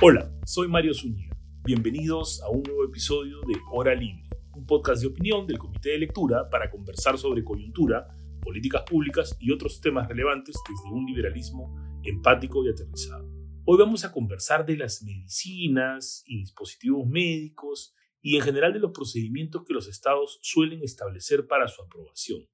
Hola, 0.00 0.32
soy 0.46 0.68
Mario 0.68 0.94
Zúñiga. 0.94 1.36
Bienvenidos 1.64 2.40
a 2.44 2.50
un 2.50 2.62
nuevo 2.62 2.84
episodio 2.84 3.40
de 3.40 3.56
Hora 3.72 3.96
Libre, 3.96 4.28
un 4.54 4.64
podcast 4.64 5.02
de 5.02 5.08
opinión 5.08 5.44
del 5.44 5.58
Comité 5.58 5.90
de 5.90 5.98
Lectura 5.98 6.48
para 6.48 6.70
conversar 6.70 7.18
sobre 7.18 7.42
coyuntura, 7.42 8.06
políticas 8.40 8.84
públicas 8.84 9.36
y 9.40 9.50
otros 9.50 9.80
temas 9.80 10.06
relevantes 10.06 10.54
desde 10.68 10.94
un 10.94 11.04
liberalismo 11.04 11.74
empático 12.04 12.64
y 12.64 12.68
aterrizado. 12.68 13.28
Hoy 13.64 13.76
vamos 13.76 14.04
a 14.04 14.12
conversar 14.12 14.64
de 14.64 14.76
las 14.76 15.02
medicinas 15.02 16.22
y 16.28 16.38
dispositivos 16.38 17.04
médicos 17.04 17.92
y 18.22 18.36
en 18.36 18.42
general 18.42 18.72
de 18.72 18.78
los 18.78 18.92
procedimientos 18.92 19.64
que 19.66 19.74
los 19.74 19.88
estados 19.88 20.38
suelen 20.42 20.80
establecer 20.84 21.48
para 21.48 21.66
su 21.66 21.82
aprobación. 21.82 22.48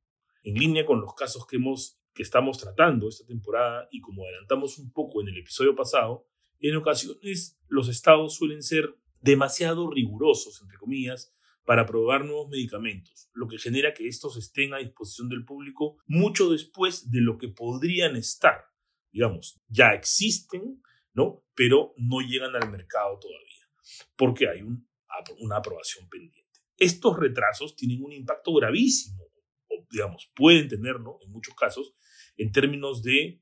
En 0.45 0.55
línea 0.55 0.87
con 0.87 1.03
los 1.03 1.13
casos 1.13 1.47
que, 1.47 1.57
hemos, 1.57 2.01
que 2.15 2.23
estamos 2.23 2.57
tratando 2.57 3.07
esta 3.07 3.27
temporada 3.27 3.87
y 3.91 4.01
como 4.01 4.25
adelantamos 4.25 4.79
un 4.79 4.91
poco 4.93 5.21
en 5.21 5.29
el 5.29 5.37
episodio 5.37 5.75
pasado, 5.75 6.27
en 6.69 6.77
ocasiones 6.77 7.59
los 7.69 7.89
estados 7.89 8.35
suelen 8.35 8.63
ser 8.63 8.95
demasiado 9.21 9.91
rigurosos, 9.91 10.61
entre 10.63 10.79
comillas, 10.79 11.35
para 11.65 11.83
aprobar 11.83 12.25
nuevos 12.25 12.49
medicamentos, 12.49 13.31
lo 13.33 13.49
que 13.49 13.59
genera 13.59 13.95
que 13.95 14.07
estos 14.07 14.37
estén 14.37 14.75
a 14.75 14.79
disposición 14.79 15.29
del 15.29 15.45
público 15.45 15.97
mucho 16.07 16.51
después 16.51 17.11
de 17.11 17.21
lo 17.21 17.39
que 17.39 17.49
podrían 17.49 18.17
estar. 18.17 18.67
Digamos, 19.11 19.63
ya 19.69 19.95
existen, 19.95 20.83
¿no? 21.15 21.45
Pero 21.55 21.95
no 21.97 22.21
llegan 22.21 22.55
al 22.55 22.71
mercado 22.71 23.19
todavía, 23.19 23.69
porque 24.17 24.49
hay 24.49 24.63
una 24.63 25.57
aprobación 25.57 26.09
pendiente. 26.09 26.61
Estos 26.77 27.19
retrasos 27.19 27.77
tienen 27.77 28.03
un 28.03 28.13
impacto 28.13 28.53
gravísimo, 28.55 29.25
o 29.69 29.87
digamos, 29.91 30.31
pueden 30.35 30.69
tenerlo 30.69 31.19
en 31.25 31.31
muchos 31.31 31.55
casos, 31.55 31.95
en 32.37 32.53
términos 32.53 33.03
de 33.03 33.41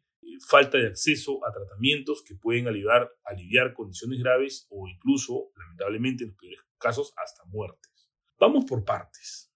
falta 0.49 0.79
de 0.79 0.89
acceso 0.89 1.45
a 1.47 1.53
tratamientos 1.53 2.23
que 2.23 2.35
pueden 2.35 2.69
aliviar, 2.69 3.11
aliviar 3.25 3.75
condiciones 3.75 4.21
graves 4.21 4.67
o 4.71 4.89
incluso, 4.89 5.53
lamentablemente, 5.57 6.25
en 6.25 6.31
los 6.31 6.39
peores 6.39 6.61
casos, 6.79 7.13
hasta 7.17 7.45
muertes. 7.47 8.11
Vamos 8.39 8.65
por 8.65 8.85
partes. 8.85 9.53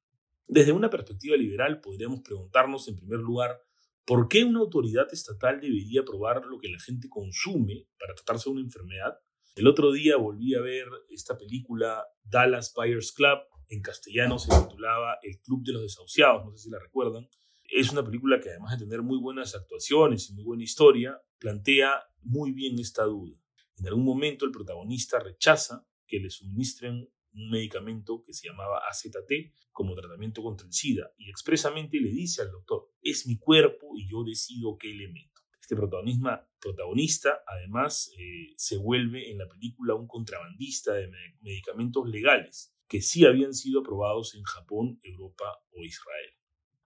Desde 0.46 0.72
una 0.72 0.91
perspectiva 0.91 1.36
liberal 1.36 1.80
podríamos 1.80 2.20
preguntarnos, 2.20 2.86
en 2.88 2.96
primer 2.96 3.18
lugar, 3.18 3.60
¿por 4.04 4.28
qué 4.28 4.44
una 4.44 4.60
autoridad 4.60 5.06
estatal 5.12 5.60
debería 5.60 6.04
probar 6.04 6.44
lo 6.46 6.58
que 6.58 6.69
la 6.69 6.78
gente 6.78 7.08
consume 7.08 7.88
para 7.98 8.14
tratarse 8.14 8.48
de 8.48 8.54
una 8.54 8.62
enfermedad? 8.62 9.19
El 9.56 9.66
otro 9.66 9.91
día 9.91 10.16
volví 10.16 10.54
a 10.54 10.60
ver 10.60 10.86
esta 11.10 11.36
película 11.36 12.04
Dallas 12.22 12.72
Buyers 12.76 13.12
Club, 13.12 13.38
en 13.69 13.82
castellano 13.82 14.38
se 14.38 14.56
titulaba 14.56 15.19
El 15.22 15.41
Club 15.41 15.64
de 15.64 15.72
los 15.72 15.82
Desahuciados, 15.82 16.44
no 16.44 16.52
sé 16.52 16.64
si 16.64 16.70
la 16.70 16.78
recuerdan, 16.78 17.28
es 17.70 17.91
una 17.92 18.05
película 18.05 18.41
que 18.41 18.50
además 18.50 18.78
de 18.78 18.84
tener 18.84 19.03
muy 19.03 19.19
buenas 19.19 19.55
actuaciones 19.55 20.28
y 20.31 20.34
muy 20.34 20.45
buena 20.45 20.64
historia, 20.64 21.20
plantea 21.39 22.03
muy 22.22 22.53
bien 22.53 22.78
esta 22.78 23.05
duda. 23.05 23.36
En 23.78 23.86
algún 23.86 24.05
momento 24.05 24.45
el 24.45 24.53
protagonista 24.53 25.19
rechaza 25.19 25.87
que 26.06 26.19
le 26.20 26.31
suministren 26.31 27.09
un 27.33 27.50
medicamento 27.50 28.22
que 28.25 28.33
se 28.33 28.48
llamaba 28.48 28.81
AZT 28.89 29.53
como 29.70 29.94
tratamiento 29.94 30.42
contra 30.42 30.67
el 30.67 30.72
SIDA 30.72 31.12
y 31.19 31.28
expresamente 31.28 32.00
le 32.00 32.11
dice 32.11 32.42
al 32.42 32.50
doctor, 32.50 32.91
es 33.03 33.27
mi 33.27 33.39
cuerpo 33.39 33.92
y 33.97 34.09
yo 34.11 34.25
decido 34.25 34.78
qué 34.78 34.89
le 34.89 35.09
meto. 35.09 35.42
Este 35.61 35.77
protagonista 35.77 37.42
además 37.47 38.11
eh, 38.19 38.55
se 38.56 38.78
vuelve 38.78 39.31
en 39.31 39.39
la 39.39 39.48
película 39.48 39.94
un 39.94 40.06
contrabandista 40.06 40.94
de 40.94 41.11
medicamentos 41.41 42.09
legales 42.09 42.72
que 42.89 43.03
sí 43.03 43.27
habían 43.27 43.53
sido 43.53 43.81
aprobados 43.81 44.34
en 44.37 44.44
Japón, 44.44 45.00
Europa 45.03 45.59
o 45.72 45.83
Israel. 45.83 46.35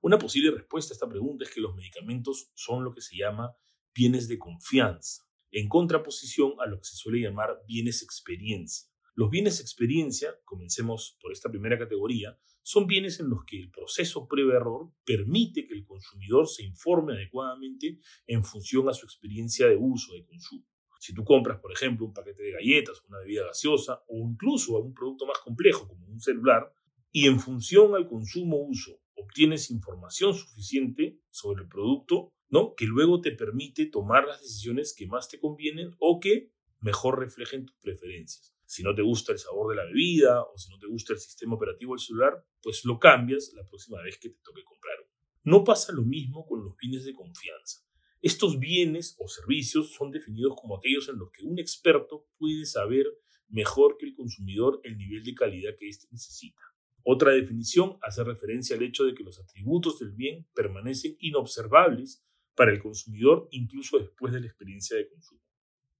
Una 0.03 0.19
posible 0.19 0.51
respuesta 0.51 0.95
a 0.95 0.97
esta 0.97 1.09
pregunta 1.11 1.45
es 1.45 1.51
que 1.51 1.61
los 1.61 1.75
medicamentos 1.75 2.51
son 2.55 2.85
lo 2.85 2.95
que 2.95 3.03
se 3.03 3.19
llama 3.19 3.55
bienes 3.95 4.29
de 4.29 4.39
confianza, 4.39 5.25
en 5.51 5.69
contraposición 5.69 6.55
a 6.59 6.67
lo 6.67 6.79
que 6.79 6.85
se 6.85 6.97
suele 6.97 7.21
llamar 7.21 7.61
bienes 7.67 8.03
experiencia. 8.03 8.89
Los 9.15 9.29
bienes 9.29 9.61
experiencia, 9.61 10.41
comencemos 10.45 11.19
por 11.21 11.33
esta 11.33 11.51
primera 11.51 11.79
categoría, 11.79 12.39
son 12.63 12.87
bienes 12.87 13.21
en 13.21 13.29
los 13.29 13.45
que 13.45 13.61
el 13.61 13.71
proceso 13.71 14.27
previo-error 14.27 14.91
permite 15.05 15.67
que 15.67 15.75
el 15.75 15.85
consumidor 15.85 16.49
se 16.49 16.65
informe 16.65 17.13
adecuadamente 17.13 17.99
en 18.27 18.43
función 18.43 18.89
a 18.89 18.95
su 18.95 19.05
experiencia 19.05 19.67
de 19.67 19.77
uso, 19.77 20.15
de 20.15 20.25
consumo. 20.25 20.65
Si 20.99 21.13
tú 21.13 21.25
compras, 21.25 21.61
por 21.61 21.73
ejemplo, 21.73 22.07
un 22.07 22.15
paquete 22.15 22.43
de 22.43 22.53
galletas, 22.53 23.03
una 23.07 23.19
bebida 23.19 23.45
gaseosa 23.45 24.03
o 24.09 24.17
incluso 24.17 24.79
un 24.79 24.95
producto 24.95 25.27
más 25.27 25.39
complejo 25.41 25.87
como 25.87 26.07
un 26.07 26.21
celular, 26.21 26.73
y 27.13 27.27
en 27.27 27.41
función 27.41 27.95
al 27.95 28.07
consumo-uso 28.07 29.01
obtienes 29.21 29.71
información 29.71 30.35
suficiente 30.35 31.21
sobre 31.31 31.63
el 31.63 31.69
producto, 31.69 32.33
¿no? 32.49 32.75
Que 32.75 32.87
luego 32.87 33.21
te 33.21 33.33
permite 33.33 33.87
tomar 33.87 34.27
las 34.27 34.41
decisiones 34.41 34.95
que 34.97 35.07
más 35.07 35.29
te 35.29 35.39
convienen 35.39 35.95
o 35.99 36.21
que 36.21 36.53
mejor 36.81 37.19
reflejen 37.19 37.67
tus 37.67 37.77
preferencias. 37.79 38.55
Si 38.67 38.83
no 38.83 38.95
te 38.95 39.03
gusta 39.03 39.33
el 39.33 39.39
sabor 39.39 39.71
de 39.71 39.77
la 39.77 39.85
bebida 39.85 40.43
o 40.43 40.57
si 40.57 40.71
no 40.71 40.79
te 40.79 40.87
gusta 40.87 41.13
el 41.13 41.19
sistema 41.19 41.57
operativo 41.57 41.95
del 41.95 42.01
celular, 42.01 42.45
pues 42.63 42.85
lo 42.85 42.99
cambias 42.99 43.53
la 43.55 43.65
próxima 43.65 44.01
vez 44.03 44.19
que 44.19 44.31
te 44.31 44.39
toque 44.45 44.63
comprar 44.63 44.97
No 45.43 45.65
pasa 45.65 45.93
lo 45.93 46.03
mismo 46.03 46.47
con 46.47 46.63
los 46.65 46.77
bienes 46.77 47.05
de 47.05 47.15
confianza. 47.15 47.81
Estos 48.23 48.59
bienes 48.59 49.17
o 49.19 49.27
servicios 49.29 49.93
son 49.93 50.11
definidos 50.11 50.55
como 50.61 50.77
aquellos 50.77 51.09
en 51.09 51.19
los 51.19 51.31
que 51.33 51.45
un 51.45 51.59
experto 51.59 52.29
puede 52.39 52.67
saber 52.67 53.07
mejor 53.49 53.97
que 53.99 54.07
el 54.07 54.15
consumidor 54.15 54.81
el 54.85 54.97
nivel 54.97 55.25
de 55.25 55.35
calidad 55.35 55.73
que 55.79 55.89
éste 55.89 56.07
necesita. 56.11 56.63
Otra 57.03 57.33
definición 57.33 57.99
hace 58.03 58.25
referencia 58.25 58.77
al 58.77 58.83
hecho 58.83 59.05
de 59.05 59.15
que 59.15 59.25
los 59.25 59.39
atributos 59.39 59.99
del 59.99 60.13
bien 60.13 60.47
permanecen 60.55 61.17
inobservables 61.21 62.25
para 62.55 62.73
el 62.73 62.81
consumidor 62.81 63.49
incluso 63.53 63.99
después 63.99 64.33
de 64.33 64.41
la 64.41 64.47
experiencia 64.47 64.97
de 64.97 65.09
consumo. 65.09 65.41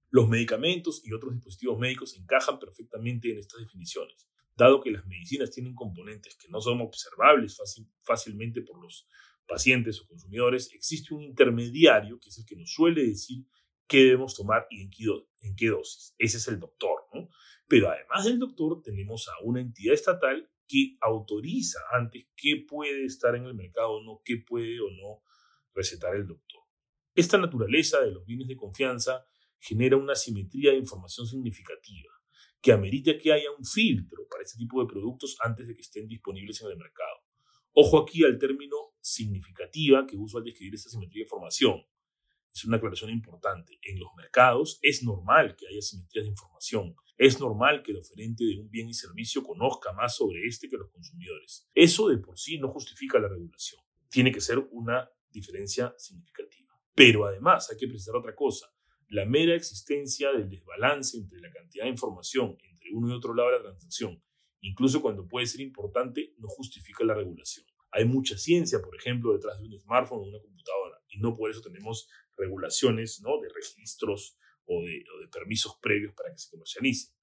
Los 0.09 0.27
medicamentos 0.27 1.01
y 1.05 1.13
otros 1.13 1.33
dispositivos 1.33 1.79
médicos 1.79 2.15
encajan 2.15 2.59
perfectamente 2.59 3.31
en 3.31 3.39
estas 3.39 3.61
definiciones, 3.61 4.27
dado 4.57 4.81
que 4.81 4.91
las 4.91 5.05
medicinas 5.07 5.51
tienen 5.51 5.73
componentes 5.73 6.35
que 6.35 6.49
no 6.49 6.59
son 6.59 6.81
observables 6.81 7.57
fácilmente 8.01 8.61
por 8.61 8.81
los 8.81 9.07
pacientes 9.47 9.99
o 10.01 10.07
consumidores, 10.07 10.71
existe 10.73 11.13
un 11.13 11.23
intermediario 11.23 12.19
que 12.19 12.29
es 12.29 12.37
el 12.37 12.45
que 12.45 12.55
nos 12.55 12.71
suele 12.71 13.05
decir 13.05 13.45
qué 13.87 14.03
debemos 14.03 14.35
tomar 14.35 14.67
y 14.69 14.81
en 14.81 15.55
qué, 15.55 15.67
dosis. 15.67 16.13
Ese 16.17 16.37
es 16.37 16.47
el 16.47 16.59
doctor, 16.59 17.05
¿no? 17.13 17.29
Pero 17.67 17.89
además 17.89 18.25
del 18.25 18.39
doctor 18.39 18.81
tenemos 18.81 19.27
a 19.27 19.33
una 19.43 19.61
entidad 19.61 19.93
estatal 19.93 20.49
que 20.71 20.95
autoriza 21.01 21.79
antes 21.91 22.27
qué 22.37 22.63
puede 22.65 23.03
estar 23.03 23.35
en 23.35 23.43
el 23.43 23.53
mercado 23.53 23.91
o 23.91 24.03
no, 24.03 24.21
qué 24.23 24.37
puede 24.37 24.79
o 24.79 24.89
no 24.89 25.21
recetar 25.73 26.15
el 26.15 26.25
doctor. 26.25 26.61
Esta 27.13 27.37
naturaleza 27.37 27.99
de 27.99 28.11
los 28.11 28.25
bienes 28.25 28.47
de 28.47 28.55
confianza 28.55 29.25
genera 29.59 29.97
una 29.97 30.15
simetría 30.15 30.71
de 30.71 30.77
información 30.77 31.27
significativa 31.27 32.09
que 32.61 32.71
amerita 32.71 33.17
que 33.17 33.33
haya 33.33 33.51
un 33.57 33.65
filtro 33.65 34.27
para 34.29 34.43
este 34.43 34.57
tipo 34.57 34.81
de 34.81 34.87
productos 34.87 35.35
antes 35.43 35.67
de 35.67 35.73
que 35.73 35.81
estén 35.81 36.07
disponibles 36.07 36.61
en 36.61 36.69
el 36.69 36.77
mercado. 36.77 37.25
Ojo 37.73 37.99
aquí 37.99 38.23
al 38.23 38.37
término 38.37 38.75
significativa 39.01 40.05
que 40.07 40.15
uso 40.15 40.37
al 40.37 40.45
describir 40.45 40.75
esta 40.75 40.89
simetría 40.89 41.21
de 41.21 41.25
información. 41.25 41.83
Es 42.53 42.63
una 42.65 42.77
aclaración 42.77 43.09
importante. 43.09 43.77
En 43.81 43.99
los 43.99 44.09
mercados 44.15 44.79
es 44.81 45.03
normal 45.03 45.55
que 45.57 45.67
haya 45.67 45.81
simetrías 45.81 46.25
de 46.25 46.31
información, 46.31 46.95
es 47.17 47.39
normal 47.39 47.83
que 47.83 47.91
el 47.91 47.97
oferente 47.97 48.43
de 48.43 48.59
un 48.59 48.69
bien 48.69 48.89
y 48.89 48.93
servicio 48.93 49.43
conozca 49.43 49.93
más 49.93 50.15
sobre 50.15 50.45
este 50.47 50.67
que 50.69 50.77
los 50.77 50.89
consumidores. 50.91 51.67
Eso 51.73 52.09
de 52.09 52.17
por 52.17 52.37
sí 52.37 52.57
no 52.57 52.69
justifica 52.69 53.19
la 53.19 53.27
regulación. 53.27 53.81
Tiene 54.09 54.31
que 54.31 54.41
ser 54.41 54.59
una 54.71 55.09
diferencia 55.29 55.93
significativa. 55.97 56.71
Pero 56.95 57.25
además 57.25 57.69
hay 57.71 57.77
que 57.77 57.87
precisar 57.87 58.15
otra 58.15 58.35
cosa. 58.35 58.67
La 59.07 59.25
mera 59.25 59.55
existencia 59.55 60.31
del 60.31 60.49
desbalance 60.49 61.17
entre 61.17 61.39
la 61.39 61.51
cantidad 61.51 61.85
de 61.85 61.91
información 61.91 62.57
entre 62.63 62.89
uno 62.93 63.09
y 63.09 63.15
otro 63.15 63.33
lado 63.33 63.49
de 63.49 63.57
la 63.57 63.63
transacción, 63.63 64.21
incluso 64.61 65.01
cuando 65.01 65.27
puede 65.27 65.45
ser 65.45 65.61
importante, 65.61 66.33
no 66.37 66.47
justifica 66.47 67.03
la 67.03 67.13
regulación. 67.13 67.65
Hay 67.91 68.05
mucha 68.05 68.37
ciencia, 68.37 68.81
por 68.81 68.95
ejemplo, 68.95 69.33
detrás 69.33 69.59
de 69.59 69.67
un 69.67 69.77
smartphone 69.77 70.19
o 70.19 70.29
una 70.29 70.39
computadora, 70.39 70.97
y 71.09 71.19
no 71.19 71.35
por 71.35 71.51
eso 71.51 71.61
tenemos 71.61 72.07
regulaciones 72.37 73.21
¿no? 73.21 73.39
de 73.41 73.49
registros 73.49 74.37
o 74.65 74.81
de, 74.83 75.03
permisos 75.31 75.77
previos 75.81 76.13
para 76.13 76.31
que 76.31 76.37
se 76.37 76.49
comercialice. 76.49 77.13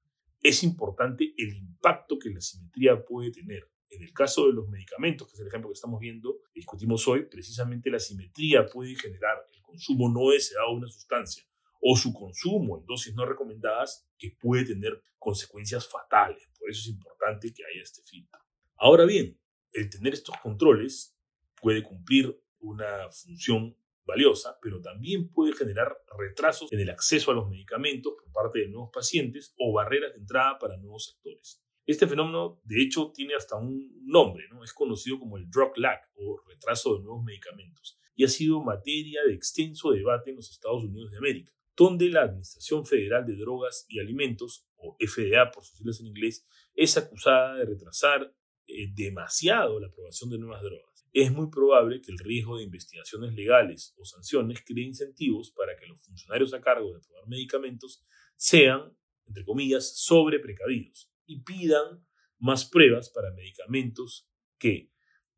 Es 0.42 0.62
importante 0.62 1.34
el 1.36 1.56
impacto 1.56 2.18
que 2.18 2.30
la 2.30 2.40
simetría 2.40 3.04
puede 3.04 3.30
tener. 3.30 3.68
En 3.90 4.02
el 4.02 4.12
caso 4.12 4.46
de 4.46 4.52
los 4.52 4.68
medicamentos, 4.68 5.28
que 5.28 5.34
es 5.34 5.40
el 5.40 5.48
ejemplo 5.48 5.70
que 5.70 5.74
estamos 5.74 6.00
viendo, 6.00 6.40
discutimos 6.54 7.06
hoy, 7.08 7.24
precisamente 7.24 7.90
la 7.90 7.98
simetría 7.98 8.66
puede 8.66 8.94
generar 8.94 9.46
el 9.52 9.62
consumo 9.62 10.08
no 10.08 10.30
deseado 10.30 10.70
de 10.70 10.76
una 10.76 10.88
sustancia 10.88 11.44
o 11.80 11.96
su 11.96 12.12
consumo 12.12 12.78
en 12.78 12.86
dosis 12.86 13.14
no 13.14 13.24
recomendadas 13.24 14.08
que 14.18 14.36
puede 14.40 14.64
tener 14.64 15.02
consecuencias 15.18 15.88
fatales. 15.88 16.48
Por 16.58 16.70
eso 16.70 16.80
es 16.80 16.88
importante 16.88 17.52
que 17.52 17.62
haya 17.64 17.82
este 17.82 18.02
filtro. 18.02 18.40
Ahora 18.76 19.04
bien, 19.04 19.38
el 19.72 19.90
tener 19.90 20.14
estos 20.14 20.36
controles 20.38 21.16
puede 21.60 21.82
cumplir 21.82 22.40
una 22.60 23.08
función 23.10 23.76
valiosa, 24.08 24.58
pero 24.60 24.80
también 24.80 25.28
puede 25.28 25.52
generar 25.52 26.02
retrasos 26.18 26.72
en 26.72 26.80
el 26.80 26.90
acceso 26.90 27.30
a 27.30 27.34
los 27.34 27.48
medicamentos 27.48 28.14
por 28.14 28.32
parte 28.32 28.60
de 28.60 28.68
nuevos 28.68 28.90
pacientes 28.92 29.54
o 29.58 29.72
barreras 29.72 30.14
de 30.14 30.20
entrada 30.20 30.58
para 30.58 30.78
nuevos 30.78 31.04
sectores. 31.04 31.62
Este 31.86 32.06
fenómeno, 32.06 32.60
de 32.64 32.82
hecho, 32.82 33.12
tiene 33.14 33.34
hasta 33.34 33.56
un 33.56 34.02
nombre, 34.04 34.48
¿no? 34.50 34.64
Es 34.64 34.72
conocido 34.72 35.18
como 35.18 35.36
el 35.36 35.48
drug 35.50 35.76
lag 35.76 36.00
o 36.16 36.42
retraso 36.48 36.96
de 36.96 37.02
nuevos 37.02 37.22
medicamentos 37.22 37.98
y 38.16 38.24
ha 38.24 38.28
sido 38.28 38.60
materia 38.62 39.20
de 39.26 39.34
extenso 39.34 39.92
debate 39.92 40.30
en 40.30 40.36
los 40.36 40.50
Estados 40.50 40.82
Unidos 40.84 41.10
de 41.12 41.18
América. 41.18 41.52
donde 41.76 42.08
la 42.08 42.22
Administración 42.22 42.84
Federal 42.84 43.24
de 43.24 43.36
Drogas 43.36 43.86
y 43.88 44.00
Alimentos, 44.00 44.66
o 44.78 44.96
FDA 44.98 45.48
por 45.52 45.62
sus 45.62 45.78
siglas 45.78 46.00
en 46.00 46.08
inglés, 46.08 46.44
es 46.74 46.96
acusada 46.96 47.54
de 47.54 47.66
retrasar 47.66 48.34
eh, 48.66 48.88
demasiado 48.92 49.78
la 49.78 49.86
aprobación 49.86 50.28
de 50.28 50.38
nuevas 50.38 50.60
drogas. 50.60 50.87
Es 51.12 51.32
muy 51.32 51.50
probable 51.50 52.00
que 52.00 52.12
el 52.12 52.18
riesgo 52.18 52.58
de 52.58 52.64
investigaciones 52.64 53.34
legales 53.34 53.94
o 53.96 54.04
sanciones 54.04 54.62
cree 54.64 54.84
incentivos 54.84 55.50
para 55.50 55.76
que 55.76 55.86
los 55.86 56.00
funcionarios 56.02 56.52
a 56.54 56.60
cargo 56.60 56.90
de 56.90 56.98
aprobar 56.98 57.28
medicamentos 57.28 58.04
sean, 58.36 58.96
entre 59.26 59.44
comillas, 59.44 59.96
sobre 59.96 60.38
precavidos 60.38 61.10
y 61.26 61.42
pidan 61.42 62.06
más 62.38 62.68
pruebas 62.68 63.10
para 63.10 63.32
medicamentos 63.32 64.28
que, 64.58 64.90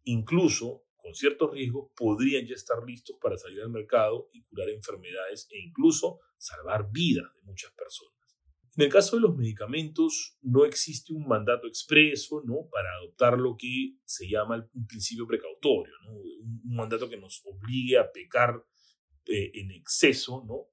incluso 0.05 0.84
con 0.96 1.14
ciertos 1.14 1.52
riesgos, 1.52 1.90
podrían 1.96 2.46
ya 2.46 2.55
estar 2.55 2.82
listos 2.84 3.17
para 3.20 3.38
salir 3.38 3.61
al 3.62 3.70
mercado 3.70 4.28
y 4.32 4.43
curar 4.43 4.69
enfermedades 4.69 5.49
e 5.50 5.58
incluso 5.58 6.20
salvar 6.37 6.90
vidas 6.90 7.32
de 7.34 7.43
muchas 7.43 7.72
personas. 7.72 8.19
En 8.76 8.84
el 8.84 8.88
caso 8.88 9.17
de 9.17 9.22
los 9.22 9.37
medicamentos, 9.37 10.38
no 10.43 10.64
existe 10.64 11.12
un 11.12 11.26
mandato 11.26 11.67
expreso 11.67 12.43
¿no? 12.44 12.69
para 12.70 12.88
adoptar 13.00 13.38
lo 13.38 13.56
que 13.56 13.96
se 14.05 14.28
llama 14.28 14.69
un 14.72 14.87
principio 14.87 15.26
precautorio, 15.26 15.93
un, 16.08 16.61
mandato 16.64 17.08
que 17.08 17.17
nos 17.17 17.43
obligue 17.44 17.99
a 17.99 18.11
pecar 18.12 18.64
eh, 19.26 19.50
en 19.55 19.72
exceso, 19.72 20.44
¿no? 20.46 20.69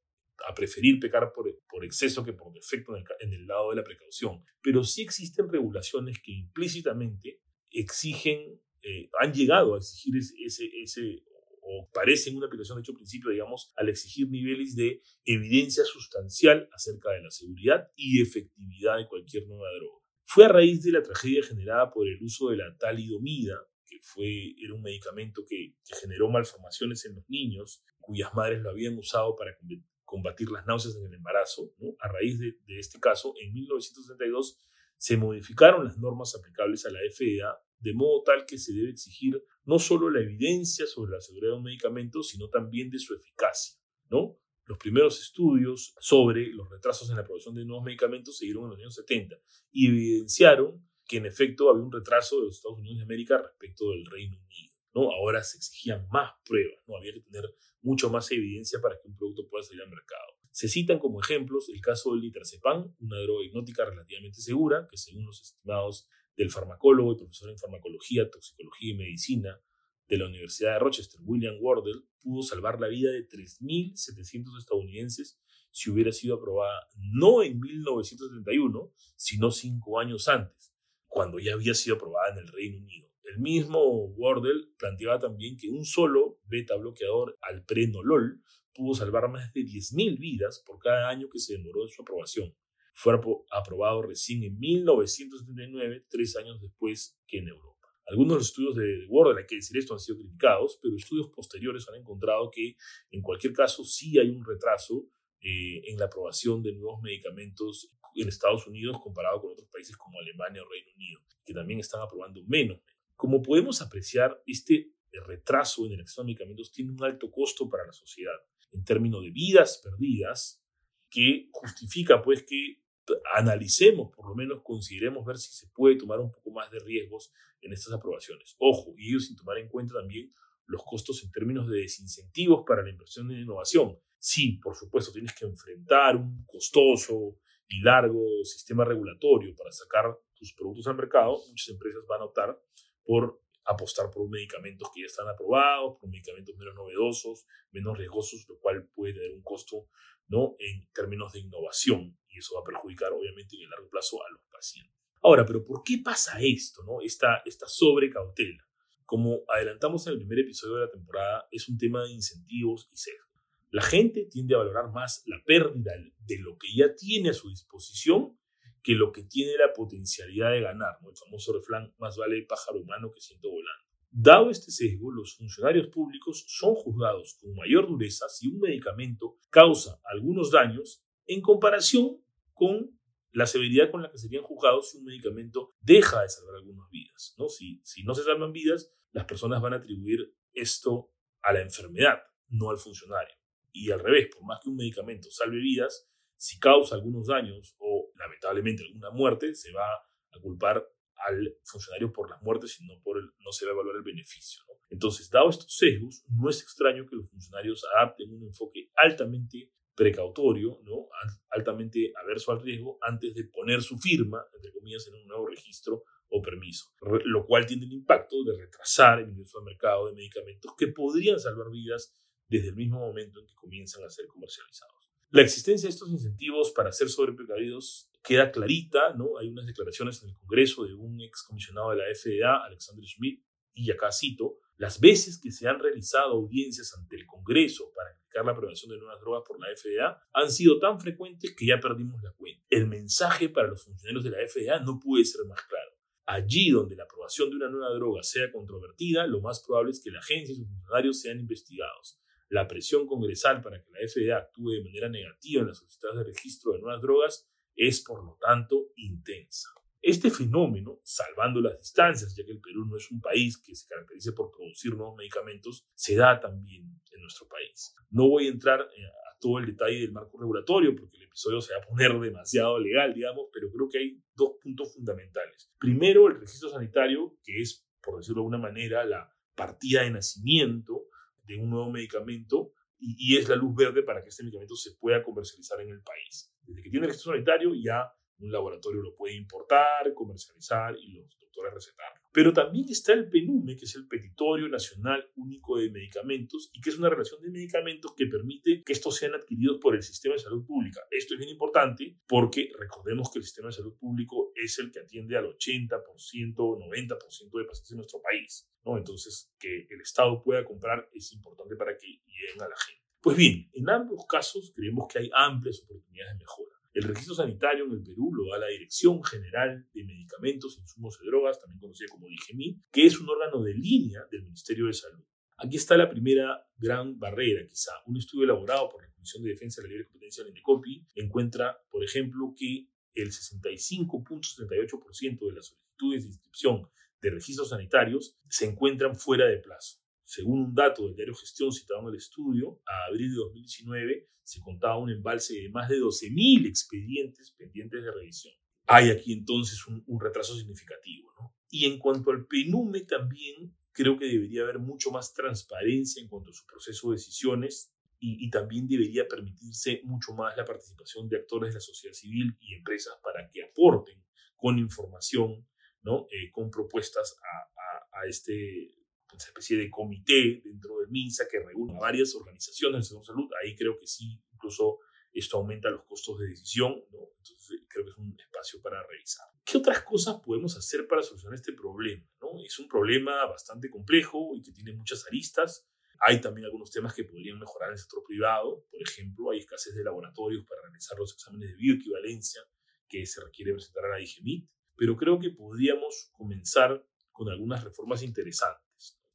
a 0.48 0.54
preferir 0.54 1.00
pecar 1.00 1.32
por, 1.34 1.48
por 1.68 1.84
exceso 1.84 2.24
que 2.24 2.34
por 2.34 2.54
defecto 2.54 2.96
en 2.96 3.02
el, 3.02 3.08
en 3.28 3.34
el, 3.34 3.48
lado 3.48 3.72
de 3.72 3.78
la 3.78 3.84
precaución. 3.84 4.44
Pero 4.62 4.84
sí 4.84 5.02
existen 5.02 5.50
regulaciones 5.50 6.20
que 6.24 6.32
implícitamente 6.32 7.42
exigen, 7.72 8.62
eh, 8.82 9.10
han 9.20 9.34
llegado 9.34 9.74
a 9.74 9.78
exigir 9.78 10.16
ese, 10.18 10.66
ese, 10.84 11.24
o 11.70 11.90
parecen 11.94 12.38
una 12.38 12.48
aplicación 12.48 12.78
de 12.78 12.82
hecho 12.82 12.94
principio, 12.94 13.30
digamos, 13.30 13.74
al 13.76 13.90
exigir 13.90 14.30
niveles 14.30 14.76
de 14.76 15.02
evidencia 15.26 15.84
sustancial 15.84 16.70
acerca 16.72 17.12
de 17.12 17.22
la 17.22 17.30
seguridad 17.30 17.92
y 17.96 18.22
efectividad 18.22 18.98
de 18.98 19.08
cualquier 19.08 19.46
nueva 19.48 19.68
droga. 19.76 20.02
Fue 20.24 20.46
a 20.46 20.48
raíz 20.48 20.82
de 20.84 20.92
la 20.92 21.04
tragedia 21.04 21.44
generada 21.44 21.92
por 21.92 22.08
el 22.08 22.22
uso 22.24 22.50
de 22.50 22.58
la 22.58 22.78
talidomida, 22.78 23.60
que 23.86 24.00
fue, 24.02 24.56
era 24.64 24.74
un 24.74 24.82
medicamento 24.82 25.44
que, 25.46 25.76
que 25.84 25.96
generó 25.96 26.30
malformaciones 26.30 27.06
en 27.06 27.16
los 27.16 27.30
niños, 27.30 27.84
cuyas 28.00 28.34
madres 28.34 28.62
lo 28.62 28.70
habían 28.70 28.98
usado 28.98 29.36
para 29.36 29.58
combatir 30.06 30.50
las 30.50 30.66
náuseas 30.66 30.96
en 30.96 31.06
el 31.06 31.14
embarazo. 31.16 31.74
¿no? 31.80 31.96
A 32.00 32.08
raíz 32.08 32.40
de, 32.40 32.54
de 32.66 32.80
este 32.80 33.00
caso, 33.00 33.34
en 33.42 33.54
1972 33.54 34.62
se 34.96 35.18
modificaron 35.18 35.86
las 35.86 35.98
normas 35.98 36.34
aplicables 36.36 36.86
a 36.86 36.92
la 36.92 37.00
FDA 37.00 37.67
de 37.80 37.94
modo 37.94 38.24
tal 38.24 38.46
que 38.46 38.58
se 38.58 38.74
debe 38.74 38.90
exigir 38.90 39.44
no 39.66 39.80
solo 39.80 40.10
la 40.10 40.22
evidencia 40.22 40.86
sobre 40.88 41.12
la 41.12 41.22
seguridad 41.22 41.52
de 41.52 41.58
un 41.58 41.64
medicamento, 41.64 42.24
sino 42.24 42.50
también 42.50 42.90
de 42.90 43.00
su 43.00 43.14
eficacia, 43.14 43.78
¿no? 44.10 44.40
Los 44.66 44.78
primeros 44.78 45.22
estudios 45.22 45.96
sobre 46.00 46.48
los 46.48 46.70
retrasos 46.70 47.10
en 47.10 47.16
la 47.16 47.24
producción 47.24 47.56
de 47.56 47.64
nuevos 47.64 47.86
medicamentos 47.86 48.38
se 48.38 48.46
dieron 48.46 48.66
en 48.66 48.70
los 48.72 48.80
años 48.80 48.96
70 48.96 49.38
y 49.72 49.88
evidenciaron 49.88 50.86
que 51.06 51.18
en 51.18 51.26
efecto 51.26 51.70
había 51.70 51.84
un 51.84 51.92
retraso 51.92 52.38
de 52.38 52.48
los 52.48 52.58
Estados 52.58 52.80
Unidos 52.80 52.98
de 52.98 53.04
América 53.04 53.38
respecto 53.38 53.92
del 53.92 54.06
Reino 54.06 54.38
Unido. 54.38 54.74
¿no? 54.94 55.12
Ahora 55.12 55.42
se 55.44 55.58
exigían 55.58 56.08
más 56.10 56.34
pruebas, 56.44 56.80
¿no? 56.86 56.98
había 56.98 57.14
que 57.14 57.22
tener 57.22 57.46
mucho 57.82 58.10
más 58.10 58.30
evidencia 58.32 58.82
para 58.82 59.00
que 59.00 59.08
un 59.08 59.16
producto 59.16 59.48
pueda 59.48 59.64
salir 59.64 59.84
al 59.84 59.90
mercado. 59.90 60.34
Se 60.52 60.68
citan 60.68 61.00
como 61.00 61.22
ejemplos 61.22 61.70
el 61.70 61.80
caso 61.82 62.12
del 62.12 62.22
litrazepam, 62.22 62.94
una 63.00 63.20
droga 63.20 63.46
hipnótica 63.46 63.86
relativamente 63.86 64.42
segura, 64.42 64.88
que 64.90 64.98
según 64.98 65.28
los 65.28 65.42
estimados 65.42 66.10
del 66.38 66.52
farmacólogo 66.52 67.14
y 67.14 67.18
profesor 67.18 67.50
en 67.50 67.58
farmacología, 67.58 68.30
toxicología 68.30 68.94
y 68.94 68.98
medicina 68.98 69.60
de 70.08 70.18
la 70.18 70.28
Universidad 70.28 70.74
de 70.74 70.80
Rochester, 70.80 71.20
William 71.24 71.56
Wardell, 71.60 72.08
pudo 72.22 72.44
salvar 72.44 72.80
la 72.80 72.88
vida 72.88 73.12
de 73.12 73.28
3.700 73.28 74.58
estadounidenses 74.60 75.42
si 75.72 75.90
hubiera 75.90 76.12
sido 76.12 76.36
aprobada 76.36 76.88
no 76.96 77.44
en 77.44 77.60
1971, 77.60 78.94
sino 79.16 79.52
cinco 79.52 80.00
años 80.00 80.28
antes, 80.28 80.74
cuando 81.08 81.40
ya 81.40 81.54
había 81.54 81.74
sido 81.74 81.98
aprobada 81.98 82.34
en 82.34 82.40
el 82.40 82.48
Reino 82.48 82.78
Unido. 82.78 83.10
El 83.24 83.40
mismo 83.40 84.06
Wardell 84.16 84.74
planteaba 84.78 85.20
también 85.20 85.58
que 85.58 85.70
un 85.70 85.86
solo 85.86 86.40
beta 86.46 86.76
bloqueador 86.78 87.38
al 87.42 87.66
prenolol 87.66 88.42
pudo 88.74 88.94
salvar 88.94 89.30
más 89.30 89.52
de 89.54 89.62
10.000 89.62 90.18
vidas 90.18 90.64
por 90.66 90.80
cada 90.80 91.10
año 91.10 91.28
que 91.30 91.40
se 91.40 91.58
demoró 91.58 91.84
de 91.84 91.90
su 91.90 92.04
aprobación 92.04 92.56
fue 93.00 93.14
aprobado 93.52 94.02
recién 94.02 94.44
en 94.44 94.58
1979, 94.58 96.08
tres 96.10 96.36
años 96.36 96.60
después 96.60 97.16
que 97.28 97.38
en 97.38 97.50
Europa. 97.50 97.88
Algunos 98.08 98.38
de 98.38 98.42
estudios 98.42 98.76
de 98.76 99.06
Wardell, 99.08 99.38
hay 99.38 99.46
que 99.46 99.58
decir 99.58 99.78
esto, 99.78 99.94
han 99.94 100.00
sido 100.00 100.18
criticados, 100.18 100.80
pero 100.82 100.96
estudios 100.96 101.30
posteriores 101.30 101.88
han 101.88 102.00
encontrado 102.00 102.50
que 102.50 102.76
en 103.12 103.22
cualquier 103.22 103.54
caso 103.54 103.84
sí 103.84 104.18
hay 104.18 104.32
un 104.32 104.44
retraso 104.44 105.08
eh, 105.42 105.84
en 105.86 106.00
la 106.00 106.06
aprobación 106.06 106.64
de 106.64 106.74
nuevos 106.74 107.00
medicamentos 107.04 107.92
en 108.16 108.30
Estados 108.30 108.66
Unidos 108.66 108.98
comparado 109.04 109.42
con 109.42 109.52
otros 109.52 109.70
países 109.70 109.96
como 109.96 110.18
Alemania 110.18 110.64
o 110.64 110.68
Reino 110.68 110.90
Unido, 110.96 111.22
que 111.46 111.54
también 111.54 111.80
están 111.80 112.02
aprobando 112.02 112.44
menos. 112.48 112.80
Como 113.16 113.44
podemos 113.44 113.80
apreciar, 113.80 114.42
este 114.48 114.92
retraso 115.24 115.86
en 115.86 115.94
el 115.94 116.02
acceso 116.02 116.22
a 116.22 116.26
medicamentos 116.26 116.72
tiene 116.72 116.94
un 116.94 117.04
alto 117.04 117.30
costo 117.30 117.70
para 117.70 117.86
la 117.86 117.94
sociedad 117.94 118.34
en 118.72 118.84
términos 118.84 119.22
de 119.22 119.30
vidas 119.30 119.82
perdidas, 119.84 120.64
que 121.12 121.50
justifica 121.52 122.24
pues 122.24 122.42
que 122.42 122.87
analicemos, 123.36 124.12
por 124.16 124.28
lo 124.28 124.36
menos 124.36 124.62
consideremos 124.64 125.26
ver 125.26 125.38
si 125.38 125.52
se 125.52 125.68
puede 125.74 125.96
tomar 125.96 126.20
un 126.20 126.32
poco 126.32 126.52
más 126.52 126.70
de 126.72 126.80
riesgos 126.80 127.32
en 127.62 127.74
estas 127.74 127.94
aprobaciones. 127.94 128.56
Ojo, 128.60 128.94
y 128.98 129.10
ello 129.10 129.20
sin 129.20 129.36
tomar 129.36 129.58
en 129.58 129.70
cuenta 129.70 129.94
también 129.94 130.34
los 130.66 130.84
costos 130.84 131.24
en 131.24 131.32
términos 131.32 131.68
de 131.70 131.80
desincentivos 131.80 132.64
para 132.68 132.84
la 132.84 132.90
inversión 132.90 133.32
en 133.32 133.40
innovación. 133.40 133.98
Sí, 134.20 134.60
por 134.62 134.76
supuesto, 134.76 135.12
tienes 135.12 135.34
que 135.34 135.46
enfrentar 135.46 136.16
un 136.16 136.44
costoso 136.46 137.40
y 137.68 137.82
largo 137.82 138.26
sistema 138.44 138.84
regulatorio 138.84 139.56
para 139.56 139.72
sacar 139.72 140.18
tus 140.34 140.54
productos 140.54 140.88
al 140.88 140.96
mercado. 140.96 141.38
Muchas 141.50 141.70
empresas 141.70 142.04
van 142.08 142.22
a 142.22 142.26
optar 142.26 142.60
por 143.04 143.42
apostar 143.66 144.10
por 144.10 144.30
medicamentos 144.30 144.90
que 144.94 145.02
ya 145.02 145.08
están 145.08 145.28
aprobados, 145.28 146.00
por 146.00 146.10
medicamentos 146.10 146.56
menos 146.56 146.74
novedosos, 146.76 147.46
menos 147.72 147.98
riesgosos, 147.98 148.46
lo 148.48 148.58
cual 148.60 148.88
puede 148.96 149.14
tener 149.14 149.34
un 149.34 149.42
costo 149.42 149.88
¿no? 150.28 150.56
en 150.60 150.88
términos 150.94 151.34
de 151.34 151.40
innovación 151.40 152.18
eso 152.38 152.56
va 152.56 152.62
a 152.62 152.64
perjudicar 152.64 153.12
obviamente 153.12 153.56
en 153.56 153.64
el 153.64 153.70
largo 153.70 153.90
plazo 153.90 154.24
a 154.24 154.32
los 154.32 154.42
pacientes. 154.52 154.96
Ahora, 155.22 155.46
pero 155.46 155.66
¿por 155.66 155.84
qué 155.84 156.00
pasa 156.04 156.40
esto, 156.40 156.84
no? 156.84 157.02
esta, 157.02 157.42
esta 157.46 157.68
sobrecautela? 157.68 158.64
Como 159.06 159.42
adelantamos 159.48 160.06
en 160.08 160.14
el 160.14 160.20
primer 160.20 160.40
episodio 160.40 160.76
de 160.76 160.86
la 160.86 160.92
temporada, 160.92 161.48
es 161.52 161.68
un 161.70 161.78
tema 161.78 162.04
de 162.04 162.12
incentivos 162.12 162.88
y 162.92 162.98
sesgo. 162.98 163.28
La 163.70 163.82
gente 163.82 164.28
tiende 164.32 164.56
a 164.56 164.60
valorar 164.60 164.92
más 164.92 165.24
la 165.26 165.42
pérdida 165.46 165.92
de 166.20 166.40
lo 166.40 166.58
que 166.58 166.68
ya 166.76 166.94
tiene 166.96 167.30
a 167.30 167.34
su 167.34 167.50
disposición 167.50 168.38
que 168.82 168.94
lo 168.94 169.12
que 169.12 169.24
tiene 169.24 169.58
la 169.58 169.74
potencialidad 169.74 170.52
de 170.52 170.62
ganar. 170.62 170.98
¿no? 171.02 171.10
El 171.10 171.18
famoso 171.18 171.52
refrán, 171.52 171.94
más 171.98 172.16
vale 172.16 172.44
pájaro 172.44 172.80
humano 172.80 173.12
que 173.12 173.20
ciento 173.20 173.50
volando. 173.50 173.84
Dado 174.10 174.50
este 174.50 174.72
sesgo, 174.72 175.12
los 175.12 175.36
funcionarios 175.36 175.88
públicos 175.88 176.46
son 176.48 176.74
juzgados 176.76 177.38
con 177.42 177.54
mayor 177.54 177.88
dureza 177.88 178.30
si 178.30 178.48
un 178.48 178.60
medicamento 178.60 179.38
causa 179.50 180.00
algunos 180.06 180.52
daños 180.52 181.04
en 181.26 181.42
comparación 181.42 182.24
con 182.58 182.98
la 183.32 183.46
severidad 183.46 183.92
con 183.92 184.02
la 184.02 184.12
que 184.12 184.18
serían 184.18 184.44
juzgados 184.44 184.92
si 184.92 184.98
un 184.98 185.06
medicamento 185.06 185.74
deja 185.80 186.22
de 186.22 186.30
salvar 186.30 186.56
algunas 186.56 186.90
vidas. 186.90 187.36
¿no? 187.38 187.48
Si, 187.50 187.82
si 187.84 188.04
no 188.04 188.16
se 188.16 188.24
salvan 188.24 188.52
vidas, 188.52 188.92
las 189.12 189.26
personas 189.26 189.62
van 189.62 189.74
a 189.74 189.78
atribuir 189.78 190.34
esto 190.54 191.12
a 191.42 191.54
la 191.54 191.62
enfermedad, 191.62 192.20
no 192.50 192.70
al 192.70 192.78
funcionario. 192.78 193.36
Y 193.72 193.92
al 193.92 194.00
revés, 194.00 194.30
por 194.34 194.44
más 194.46 194.60
que 194.62 194.70
un 194.70 194.76
medicamento 194.76 195.30
salve 195.30 195.58
vidas, 195.58 196.10
si 196.36 196.60
causa 196.60 196.96
algunos 196.96 197.28
daños 197.28 197.76
o 197.80 198.12
lamentablemente 198.16 198.84
alguna 198.84 199.12
muerte, 199.12 199.54
se 199.54 199.72
va 199.72 199.88
a 199.88 200.40
culpar 200.42 200.84
al 201.28 201.58
funcionario 201.64 202.12
por 202.12 202.30
las 202.30 202.42
muertes 202.42 202.80
y 202.80 202.86
no, 202.86 203.00
por 203.02 203.18
el, 203.18 203.26
no 203.40 203.52
se 203.52 203.66
va 203.66 203.72
a 203.72 203.74
evaluar 203.74 203.98
el 203.98 204.04
beneficio. 204.04 204.64
Entonces, 204.90 205.30
dado 205.30 205.50
estos 205.50 205.76
sesgos, 205.76 206.24
no 206.30 206.50
es 206.50 206.62
extraño 206.62 207.06
que 207.08 207.16
los 207.16 207.30
funcionarios 207.30 207.84
adapten 207.96 208.34
un 208.34 208.44
enfoque 208.44 208.90
altamente 208.96 209.72
precautorio, 209.98 210.80
¿no? 210.84 211.08
altamente 211.50 212.14
averso 212.24 212.52
al 212.52 212.62
riesgo, 212.62 213.00
antes 213.02 213.34
de 213.34 213.46
poner 213.46 213.82
su 213.82 213.98
firma, 213.98 214.46
entre 214.54 214.72
comillas, 214.72 215.08
en 215.08 215.16
un 215.16 215.28
nuevo 215.28 215.48
registro 215.48 216.04
o 216.30 216.40
permiso, 216.40 216.92
lo 217.26 217.44
cual 217.44 217.66
tiene 217.66 217.86
el 217.86 217.94
impacto 217.94 218.44
de 218.44 218.56
retrasar 218.56 219.20
el 219.20 219.30
ingreso 219.30 219.58
al 219.58 219.66
mercado 219.66 220.06
de 220.06 220.14
medicamentos 220.14 220.72
que 220.78 220.90
podrían 220.90 221.40
salvar 221.40 221.72
vidas 221.72 222.14
desde 222.48 222.70
el 222.70 222.76
mismo 222.76 223.00
momento 223.00 223.40
en 223.40 223.48
que 223.48 223.56
comienzan 223.56 224.04
a 224.04 224.10
ser 224.10 224.28
comercializados. 224.28 224.94
La 225.32 225.42
existencia 225.42 225.88
de 225.88 225.94
estos 225.94 226.10
incentivos 226.10 226.72
para 226.72 226.92
ser 226.92 227.10
sobreprecavidos 227.10 228.12
queda 228.24 228.52
clarita, 228.52 229.14
¿no? 229.16 229.38
Hay 229.40 229.50
unas 229.50 229.66
declaraciones 229.66 230.22
en 230.22 230.30
el 230.30 230.36
Congreso 230.36 230.86
de 230.86 230.94
un 230.94 231.20
excomisionado 231.22 231.90
de 231.90 231.98
la 231.98 232.04
FDA, 232.14 232.64
Alexander 232.66 233.04
Schmidt, 233.04 233.44
y 233.74 233.90
acá 233.92 234.12
cito, 234.12 234.60
las 234.78 235.00
veces 235.00 235.40
que 235.42 235.52
se 235.52 235.68
han 235.68 235.80
realizado 235.80 236.34
audiencias 236.34 236.94
ante 236.94 237.16
el 237.16 237.26
Congreso 237.26 237.92
para 237.96 238.17
explicar 238.28 238.46
la 238.46 238.56
prevención 238.56 238.92
de 238.92 238.98
nuevas 238.98 239.20
drogas 239.20 239.44
por 239.48 239.60
la 239.60 239.68
FDA 239.76 240.22
han 240.34 240.52
sido 240.52 240.80
tan 240.80 241.00
frecuentes 241.00 241.56
que 241.56 241.66
ya 241.66 241.80
perdimos 241.80 242.22
la 242.22 242.34
cuenta. 242.34 242.62
El 242.70 242.88
mensaje 242.88 243.50
para 243.50 243.70
los 243.70 243.84
funcionarios 243.84 244.24
de 244.24 244.30
la 244.32 244.48
FDA 244.48 244.80
no 244.80 245.00
puede 245.00 245.24
ser 245.26 245.46
más 245.46 245.62
claro. 245.64 245.92
Allí 246.26 246.70
donde 246.70 246.96
la 246.96 247.04
aprobación 247.04 247.50
de 247.50 247.56
una 247.56 247.70
nueva 247.70 247.94
droga 247.94 248.22
sea 248.22 248.52
controvertida, 248.52 249.26
lo 249.28 249.40
más 249.40 249.64
probable 249.66 249.92
es 249.92 250.02
que 250.04 250.12
la 250.12 250.20
agencia 250.20 250.54
y 250.54 250.58
sus 250.58 250.68
funcionarios 250.68 251.22
sean 251.22 251.40
investigados. 251.40 252.20
La 252.50 252.68
presión 252.68 253.08
congresal 253.08 253.62
para 253.62 253.82
que 253.82 253.90
la 253.92 254.00
FDA 254.06 254.38
actúe 254.38 254.72
de 254.72 254.84
manera 254.84 255.10
negativa 255.10 255.62
en 255.62 255.68
las 255.70 255.78
solicitudes 255.78 256.18
de 256.18 256.24
registro 256.26 256.74
de 256.74 256.80
nuevas 256.80 257.02
drogas 257.02 257.50
es, 257.76 258.02
por 258.02 258.24
lo 258.24 258.38
tanto, 258.42 258.92
intensa. 258.96 259.70
Este 260.02 260.30
fenómeno, 260.30 261.00
salvando 261.04 261.60
las 261.60 261.78
distancias, 261.80 262.36
ya 262.36 262.46
que 262.46 262.52
el 262.52 262.62
Perú 262.62 262.86
no 262.86 262.98
es 262.98 263.12
un 263.12 263.20
país 263.20 263.58
que 263.58 263.76
se 263.76 263.88
caracterice 263.88 264.32
por 264.32 264.52
producir 264.52 264.96
nuevos 264.96 265.16
medicamentos, 265.18 265.88
se 265.94 266.16
da 266.16 266.40
también 266.40 267.02
en 267.12 267.22
nuestro 267.22 267.48
país. 267.48 267.96
No 268.12 268.30
voy 268.30 268.48
a 268.48 268.52
entrar 268.52 268.82
eh, 268.82 269.06
a 269.06 269.38
todo 269.40 269.60
el 269.60 269.66
detalle 269.66 270.02
del 270.02 270.12
marco 270.12 270.40
regulatorio 270.40 270.96
porque 270.96 271.18
el 271.18 271.24
episodio 271.24 271.62
se 271.62 271.74
va 271.74 271.80
a 271.80 271.88
poner 271.88 272.20
demasiado 272.20 272.80
legal, 272.80 273.14
digamos, 273.14 273.50
pero 273.52 273.70
creo 273.72 273.90
que 273.90 273.98
hay 273.98 274.24
dos 274.36 274.54
puntos 274.62 274.94
fundamentales. 274.94 275.72
Primero, 275.80 276.28
el 276.28 276.40
registro 276.40 276.70
sanitario, 276.70 277.38
que 277.44 277.62
es, 277.62 277.88
por 278.02 278.18
decirlo 278.18 278.42
de 278.42 278.46
alguna 278.46 278.60
manera, 278.60 279.04
la 279.04 279.30
partida 279.56 280.04
de 280.04 280.12
nacimiento 280.12 281.08
de 281.44 281.60
un 281.60 281.72
nuevo 281.72 281.90
medicamento 281.90 282.72
y, 283.00 283.16
y 283.18 283.38
es 283.38 283.50
la 283.50 283.56
luz 283.56 283.76
verde 283.76 284.04
para 284.04 284.22
que 284.22 284.30
este 284.30 284.44
medicamento 284.44 284.76
se 284.76 284.96
pueda 285.00 285.24
comercializar 285.24 285.82
en 285.82 285.90
el 285.90 286.02
país. 286.02 286.54
Desde 286.62 286.84
que 286.84 286.90
tiene 286.90 287.08
registro 287.08 287.32
sanitario 287.32 287.74
ya 287.74 288.12
un 288.40 288.52
laboratorio 288.52 289.02
lo 289.02 289.16
puede 289.16 289.36
importar, 289.36 290.14
comercializar 290.14 290.96
y 290.98 291.14
los 291.14 291.30
doctores 291.40 291.74
recetarlo. 291.74 292.22
Pero 292.32 292.54
también 292.54 292.86
está 292.90 293.14
el 293.14 293.30
PENUME, 293.30 293.76
que 293.76 293.86
es 293.86 293.96
el 293.96 294.08
Petitorio 294.08 294.70
Nacional 294.70 295.32
Único 295.38 295.78
de 295.78 295.90
Medicamentos, 295.90 296.70
y 296.74 296.82
que 296.82 296.92
es 296.92 296.98
una 296.98 297.10
relación 297.10 297.42
de 297.42 297.50
medicamentos 297.50 298.14
que 298.16 298.28
permite 298.28 298.84
que 298.84 298.94
estos 298.94 299.16
sean 299.16 299.34
adquiridos 299.34 299.80
por 299.82 299.96
el 299.96 300.04
sistema 300.04 300.36
de 300.36 300.40
salud 300.40 300.66
pública. 300.66 301.02
Esto 301.10 301.34
es 301.34 301.40
bien 301.40 301.50
importante 301.50 302.20
porque 302.28 302.72
recordemos 302.78 303.32
que 303.32 303.40
el 303.40 303.46
sistema 303.46 303.70
de 303.70 303.74
salud 303.74 303.98
público 303.98 304.52
es 304.56 304.78
el 304.80 304.92
que 304.92 305.00
atiende 305.00 305.36
al 305.36 305.46
80% 305.46 306.56
o 306.58 306.78
90% 306.78 307.58
de 307.58 307.66
pacientes 307.66 307.92
en 307.92 307.98
nuestro 307.98 308.22
país. 308.22 308.70
¿no? 308.86 308.98
Entonces, 308.98 309.52
que 309.60 309.88
el 309.90 310.02
Estado 310.02 310.42
pueda 310.44 310.64
comprar 310.64 311.10
es 311.14 311.34
importante 311.34 311.76
para 311.76 311.98
que 311.98 312.08
lleguen 312.08 312.62
a 312.62 312.70
la 312.70 312.78
gente. 312.78 313.04
Pues 313.20 313.36
bien, 313.36 313.70
en 313.74 313.90
ambos 313.90 314.26
casos 314.28 314.72
creemos 314.76 315.08
que 315.12 315.20
hay 315.20 315.30
amplias 315.34 315.82
oportunidades 315.82 316.34
de 316.34 316.40
mejora. 316.40 316.77
El 316.98 317.04
registro 317.04 317.36
sanitario 317.36 317.86
en 317.86 317.92
el 317.92 318.02
Perú 318.02 318.34
lo 318.34 318.52
da 318.52 318.58
la 318.58 318.70
Dirección 318.70 319.24
General 319.24 319.88
de 319.94 320.04
Medicamentos, 320.04 320.80
Insumos 320.80 321.20
y 321.22 321.28
Drogas, 321.28 321.62
también 321.62 321.80
conocida 321.80 322.08
como 322.10 322.26
DIGEMI, 322.26 322.82
que 322.92 323.06
es 323.06 323.20
un 323.20 323.30
órgano 323.30 323.62
de 323.62 323.76
línea 323.76 324.22
del 324.32 324.46
Ministerio 324.46 324.88
de 324.88 324.94
Salud. 324.94 325.24
Aquí 325.58 325.76
está 325.76 325.96
la 325.96 326.10
primera 326.10 326.68
gran 326.76 327.20
barrera, 327.20 327.64
quizá. 327.68 327.92
Un 328.08 328.18
estudio 328.18 328.46
elaborado 328.46 328.90
por 328.90 329.04
la 329.04 329.14
Comisión 329.14 329.44
de 329.44 329.52
Defensa 329.52 329.80
de 329.80 329.90
la 329.90 329.92
Libre 329.92 330.08
Competencia 330.08 330.44
del 330.44 330.54
INDECOPI 330.54 331.06
encuentra, 331.14 331.78
por 331.92 332.04
ejemplo, 332.04 332.56
que 332.58 332.90
el 333.14 333.28
65.78% 333.28 335.40
de 335.40 335.54
las 335.54 335.68
solicitudes 335.68 336.24
de 336.24 336.30
inscripción 336.30 336.90
de 337.22 337.30
registros 337.30 337.70
sanitarios 337.70 338.40
se 338.50 338.66
encuentran 338.66 339.16
fuera 339.16 339.46
de 339.46 339.60
plazo. 339.60 340.00
Según 340.28 340.60
un 340.60 340.76
dato 340.76 341.06
del 341.06 341.16
diario 341.16 341.34
Gestión 341.36 341.72
citado 341.72 342.02
en 342.02 342.10
el 342.10 342.16
estudio, 342.16 342.82
a 342.86 343.06
abril 343.06 343.30
de 343.30 343.38
2019 343.38 344.30
se 344.44 344.60
contaba 344.60 344.98
un 344.98 345.10
embalse 345.10 345.54
de 345.54 345.70
más 345.70 345.88
de 345.88 346.00
12.000 346.00 346.68
expedientes 346.68 347.52
pendientes 347.52 348.04
de 348.04 348.12
revisión. 348.12 348.54
Hay 348.88 349.10
aquí 349.10 349.32
entonces 349.32 349.80
un, 349.88 350.20
retraso 350.20 350.54
significativo. 350.54 351.32
¿no? 351.40 351.56
Y 351.70 351.86
en 351.86 351.98
cuanto 351.98 352.32
al 352.32 352.46
PNUME 352.46 353.06
también 353.06 353.74
creo 353.94 354.20
que 354.20 354.26
debería 354.26 354.64
haber 354.64 354.80
mucho 354.80 355.12
más 355.12 355.34
transparencia 355.34 356.22
en 356.22 356.28
cuanto 356.28 356.52
a 356.52 356.54
su 356.54 356.66
proceso 356.66 357.10
de 357.10 357.16
decisiones 357.16 357.94
y, 358.20 358.46
y, 358.46 358.50
también 358.50 358.86
debería 358.86 359.30
permitirse 359.30 360.02
mucho 360.04 360.34
más 360.34 360.58
la 360.58 360.66
participación 360.66 361.30
de 361.30 361.38
actores 361.38 361.70
de 361.70 361.76
la 361.76 361.80
sociedad 361.80 362.14
civil 362.14 362.58
y 362.60 362.74
empresas 362.74 363.18
para 363.24 363.48
que 363.48 363.64
aporten 363.64 364.22
con 364.58 364.78
información, 364.78 365.66
¿no? 366.02 366.28
Eh, 366.32 366.52
con 366.52 366.70
propuestas 366.70 367.38
a, 367.42 368.20
a, 368.20 368.22
a 368.22 368.28
este 368.28 368.98
una 369.38 369.48
especie 369.48 369.78
de 369.78 369.90
comité 369.90 370.62
dentro 370.64 370.98
del 371.00 371.10
MINSA 371.10 371.48
que 371.48 371.60
reúne 371.60 371.96
a 371.96 372.00
varias 372.00 372.36
organizaciones 372.36 372.96
del 372.96 373.04
sector 373.04 373.26
salud. 373.26 373.50
Ahí 373.64 373.76
creo 373.76 373.98
que 374.00 374.08
sí, 374.08 374.42
incluso 374.52 375.00
esto 375.32 375.58
aumenta 375.58 375.90
los 375.90 376.04
costos 376.06 376.40
de 376.40 376.48
decisión, 376.48 376.96
¿no? 377.12 377.20
entonces 377.38 377.82
creo 377.88 378.06
que 378.06 378.12
es 378.12 378.18
un 378.18 378.36
espacio 378.40 378.82
para 378.82 379.06
revisar. 379.06 379.46
¿Qué 379.64 379.78
otras 379.78 380.02
cosas 380.02 380.42
podemos 380.44 380.76
hacer 380.76 381.08
para 381.08 381.22
solucionar 381.22 381.56
este 381.56 381.74
problema? 381.74 382.26
¿no? 382.42 382.50
Es 382.66 382.80
un 382.80 382.88
problema 382.88 383.46
bastante 383.46 383.90
complejo 383.90 384.56
y 384.56 384.62
que 384.64 384.72
tiene 384.72 384.94
muchas 384.94 385.26
aristas. 385.28 385.88
Hay 386.20 386.42
también 386.42 386.66
algunos 386.66 386.90
temas 386.90 387.14
que 387.14 387.24
podrían 387.24 387.60
mejorar 387.60 387.90
en 387.90 387.94
el 387.94 388.00
sector 388.00 388.24
privado. 388.26 388.84
Por 388.90 389.02
ejemplo, 389.04 389.52
hay 389.52 389.60
escasez 389.60 389.94
de 389.94 390.04
laboratorios 390.04 390.66
para 390.66 390.82
realizar 390.82 391.18
los 391.20 391.34
exámenes 391.34 391.70
de 391.70 391.76
bioequivalencia 391.76 392.62
que 393.08 393.26
se 393.28 393.40
requiere 393.42 393.74
presentar 393.74 394.06
a 394.06 394.10
la 394.10 394.22
IGEMIT. 394.22 394.68
Pero 394.96 395.16
creo 395.16 395.38
que 395.38 395.52
podríamos 395.52 396.32
comenzar 396.32 397.06
con 397.32 397.50
algunas 397.50 397.84
reformas 397.84 398.24
interesantes. 398.24 398.87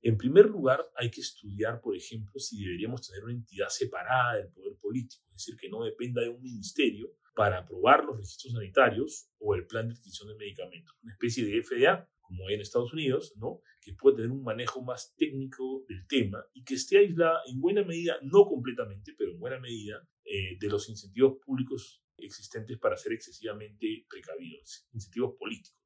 En 0.02 0.18
primer 0.18 0.46
lugar, 0.46 0.84
hay 0.96 1.10
que 1.10 1.20
estudiar, 1.20 1.80
por 1.80 1.96
ejemplo, 1.96 2.38
si 2.40 2.64
deberíamos 2.64 3.06
tener 3.06 3.22
una 3.22 3.34
entidad 3.34 3.68
separada 3.68 4.36
del 4.36 4.48
poder 4.48 4.76
político, 4.80 5.24
es 5.30 5.36
decir, 5.36 5.56
que 5.56 5.68
no 5.68 5.84
dependa 5.84 6.20
de 6.20 6.28
un 6.28 6.42
ministerio 6.42 7.14
para 7.34 7.58
aprobar 7.58 8.04
los 8.04 8.16
registros 8.16 8.52
sanitarios 8.52 9.30
o 9.38 9.54
el 9.54 9.66
plan 9.66 9.86
de 9.86 9.94
adquisición 9.94 10.28
de 10.28 10.34
medicamentos, 10.34 10.96
una 11.02 11.12
especie 11.12 11.44
de 11.44 11.62
FDA, 11.62 12.08
como 12.20 12.48
hay 12.48 12.54
en 12.54 12.60
Estados 12.62 12.92
Unidos, 12.92 13.34
¿no? 13.36 13.60
que 13.80 13.94
puede 13.94 14.16
tener 14.16 14.30
un 14.30 14.42
manejo 14.42 14.82
más 14.82 15.14
técnico 15.16 15.84
del 15.88 16.06
tema 16.06 16.44
y 16.52 16.64
que 16.64 16.74
esté 16.74 16.98
aislada 16.98 17.40
en 17.46 17.60
buena 17.60 17.84
medida, 17.84 18.16
no 18.22 18.44
completamente, 18.44 19.14
pero 19.16 19.32
en 19.32 19.38
buena 19.38 19.60
medida, 19.60 20.06
eh, 20.24 20.56
de 20.58 20.68
los 20.68 20.88
incentivos 20.88 21.38
públicos 21.44 22.02
existentes 22.16 22.78
para 22.78 22.96
ser 22.96 23.12
excesivamente 23.12 24.06
precavidos, 24.08 24.88
incentivos 24.92 25.34
políticos. 25.38 25.81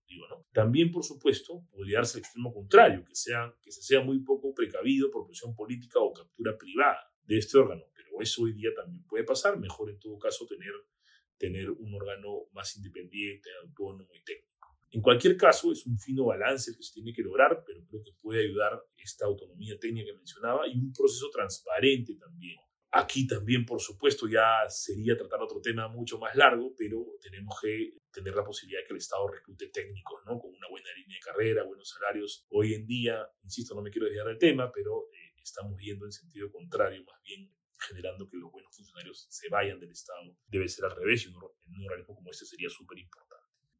También, 0.53 0.91
por 0.91 1.05
supuesto, 1.05 1.65
podría 1.71 1.99
darse 1.99 2.19
el 2.19 2.25
extremo 2.25 2.53
contrario, 2.53 3.05
que, 3.05 3.15
sea, 3.15 3.55
que 3.63 3.71
se 3.71 3.83
sea 3.83 4.01
muy 4.01 4.21
poco 4.21 4.55
precavido 4.55 5.11
por 5.11 5.27
presión 5.27 5.55
política 5.55 6.01
o 6.01 6.13
captura 6.13 6.57
privada 6.57 7.13
de 7.25 7.39
este 7.39 7.59
órgano, 7.59 7.85
pero 7.95 8.21
eso 8.21 8.43
hoy 8.43 8.53
día 8.53 8.71
también 8.75 9.05
puede 9.05 9.25
pasar, 9.25 9.59
mejor 9.59 9.91
en 9.91 9.99
todo 9.99 10.19
caso 10.19 10.47
tener, 10.47 10.73
tener 11.37 11.71
un 11.71 11.95
órgano 11.95 12.47
más 12.53 12.77
independiente, 12.77 13.51
autónomo 13.63 14.09
y 14.15 14.23
técnico. 14.23 14.47
En 14.93 15.03
cualquier 15.03 15.37
caso, 15.37 15.73
es 15.73 15.85
un 15.87 15.99
fino 15.99 16.25
balance 16.25 16.71
el 16.71 16.77
que 16.77 16.83
se 16.83 16.95
tiene 16.95 17.13
que 17.13 17.23
lograr, 17.23 17.63
pero 17.67 17.85
creo 17.85 18.03
que 18.03 18.13
puede 18.21 18.45
ayudar 18.45 18.81
esta 18.97 19.27
autonomía 19.27 19.79
técnica 19.79 20.07
que 20.07 20.17
mencionaba 20.17 20.67
y 20.69 20.79
un 20.79 20.93
proceso 20.93 21.29
transparente 21.31 22.15
también 22.15 22.59
Aquí 22.93 23.27
también, 23.27 23.67
por 23.67 23.81
supuesto, 23.81 24.29
ya 24.29 24.69
sería 24.69 25.17
tratar 25.17 25.43
otro 25.43 25.61
tema 25.61 25.89
mucho 25.89 26.19
más 26.19 26.35
largo, 26.35 26.73
pero 26.77 27.05
tenemos 27.21 27.59
que 27.61 27.95
tener 28.13 28.35
la 28.35 28.45
posibilidad 28.45 28.81
de 28.81 28.87
que 28.87 28.93
el 28.95 28.99
Estado 28.99 29.29
reclute 29.29 29.69
técnicos, 29.69 30.23
¿no? 30.25 30.39
Con 30.39 30.55
una 30.55 30.69
buena 30.71 30.89
línea 30.97 31.17
de 31.17 31.21
carrera, 31.21 31.65
buenos 31.65 31.89
salarios. 31.89 32.47
Hoy 32.51 32.75
en 32.75 32.87
día, 32.87 33.29
insisto, 33.43 33.75
no 33.75 33.83
me 33.83 33.91
quiero 33.91 34.07
desviar 34.07 34.27
del 34.29 34.39
tema, 34.39 34.71
pero 34.73 35.09
eh, 35.13 35.35
estamos 35.43 35.81
yendo 35.81 36.07
en 36.07 36.13
sentido 36.13 36.51
contrario, 36.51 37.05
más 37.05 37.21
bien 37.23 37.53
generando 37.79 38.29
que 38.29 38.39
los 38.39 38.51
buenos 38.51 38.75
funcionarios 38.75 39.27
se 39.29 39.49
vayan 39.49 39.79
del 39.79 39.91
Estado. 39.91 40.37
Debe 40.47 40.69
ser 40.69 40.87
al 40.87 40.97
revés 40.97 41.25
y 41.25 41.29
un, 41.29 41.37
un 41.37 41.85
organismo 41.85 42.15
como 42.15 42.31
este 42.31 42.47
sería 42.47 42.71
súper 42.71 42.99
importante. 42.99 43.36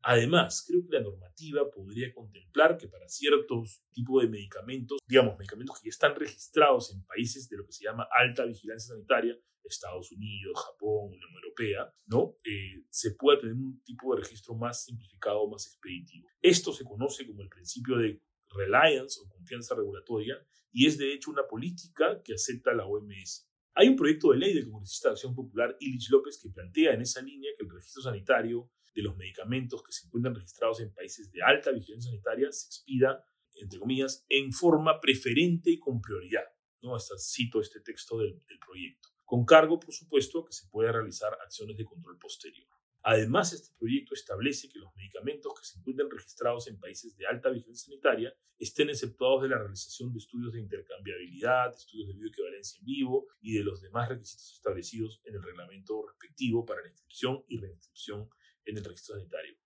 Además, 0.09 0.65
creo 0.65 0.83
que 0.83 0.97
la 0.97 1.03
normativa 1.03 1.69
podría 1.69 2.15
contemplar 2.15 2.79
que 2.79 2.87
para 2.87 3.09
ciertos 3.09 3.83
tipos 3.91 4.23
de 4.23 4.29
medicamentos, 4.29 5.01
digamos, 5.05 5.37
medicamentos 5.37 5.81
que 5.81 5.89
ya 5.89 5.91
están 5.91 6.15
registrados 6.15 6.93
en 6.93 7.05
países 7.05 7.49
de 7.49 7.57
lo 7.57 7.67
que 7.67 7.73
se 7.73 7.85
llama 7.85 8.07
alta 8.17 8.45
vigilancia 8.45 8.95
sanitaria, 8.95 9.37
Estados 9.65 10.13
Unidos, 10.13 10.65
Japón, 10.65 11.09
Unión 11.09 11.31
Europea, 11.43 11.93
¿no? 12.07 12.37
Eh, 12.45 12.85
se 12.89 13.17
pueda 13.17 13.41
tener 13.41 13.55
un 13.55 13.83
tipo 13.83 14.15
de 14.15 14.23
registro 14.23 14.55
más 14.55 14.85
simplificado, 14.85 15.49
más 15.49 15.67
expeditivo. 15.67 16.29
Esto 16.41 16.73
se 16.73 16.85
conoce 16.85 17.27
como 17.27 17.43
el 17.43 17.49
principio 17.49 17.97
de 17.97 18.23
reliance 18.49 19.21
o 19.21 19.29
confianza 19.29 19.75
regulatoria 19.75 20.37
y 20.71 20.87
es 20.87 20.99
de 20.99 21.15
hecho 21.15 21.33
una 21.33 21.49
política 21.49 22.23
que 22.23 22.35
acepta 22.35 22.73
la 22.75 22.87
OMS. 22.87 23.51
Hay 23.75 23.89
un 23.89 23.97
proyecto 23.97 24.31
de 24.31 24.39
ley 24.39 24.55
del 24.55 24.71
Congresista 24.71 25.09
de 25.09 25.15
Acción 25.15 25.35
Popular, 25.35 25.77
Illich 25.81 26.11
López, 26.11 26.39
que 26.41 26.49
plantea 26.49 26.95
en 26.95 27.03
esa 27.03 27.21
línea 27.21 27.51
que 27.59 27.65
el 27.65 27.71
registro 27.71 28.03
sanitario 28.03 28.71
de 28.97 29.03
los 29.03 29.17
medicamentos 29.17 29.83
que 29.83 29.93
se 29.93 30.07
encuentran 30.07 30.35
registrados 30.35 30.81
en 30.81 30.93
países 30.93 31.31
de 31.31 31.43
alta 31.43 31.71
vigilancia 31.71 32.11
sanitaria 32.11 32.51
se 32.51 32.67
expida, 32.67 33.23
entre 33.55 33.79
comillas, 33.79 34.25
en 34.31 34.53
forma 34.53 35.01
preferente 35.01 35.71
y 35.71 35.79
con 35.79 36.01
prioridad. 36.01 36.45
¿no? 36.81 36.97
Hasta 36.97 37.15
cito 37.19 37.61
este 37.61 37.81
texto 37.81 38.19
del, 38.19 38.43
proyecto. 38.67 39.11
Con 39.25 39.45
cargo, 39.45 39.79
por 39.79 39.93
supuesto, 39.93 40.45
que 40.45 40.53
se 40.53 40.67
pueda 40.69 40.93
realizar 40.93 41.37
acciones 41.45 41.77
de 41.77 41.85
control 41.85 42.19
posterior. 42.19 42.67
Además, 43.03 43.53
este 43.53 43.77
proyecto 43.79 44.15
establece 44.15 44.69
que 44.69 44.79
los 44.79 44.95
medicamentos 44.97 45.53
que 45.53 45.67
se 45.67 45.79
encuentren 45.79 46.11
registrados 46.11 46.67
en 46.67 46.81
países 46.81 47.17
de 47.17 47.27
alta 47.27 47.51
vigilancia 47.51 47.85
sanitaria 47.85 48.35
estén 48.59 48.89
exceptuados 48.89 49.43
de 49.43 49.51
la 49.51 49.59
realización 49.59 50.11
de 50.13 50.19
estudios 50.19 50.55
de 50.55 50.61
intercambiabilidad, 50.61 51.75
estudios 51.75 52.09
de 52.09 52.15
bioequivalencia 52.15 52.79
en 52.81 52.87
vivo 52.87 53.27
y 53.41 53.53
de 53.59 53.63
los 53.63 53.83
demás 53.83 54.09
requisitos 54.09 54.53
establecidos 54.53 55.21
en 55.25 55.35
el 55.35 55.43
reglamento 55.43 56.05
respectivo 56.07 56.65
para 56.65 56.83
la 56.83 56.89
inscripción 56.89 57.45
y 57.47 57.59
reinscripción 57.59 58.29
en 58.67 58.77
el 58.77 58.85
registro 58.85 59.17
sanitario. 59.17 59.57